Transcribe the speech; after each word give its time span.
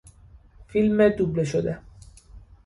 فیلم 0.67 1.09
دوبله 1.09 1.43
شده 1.45 1.79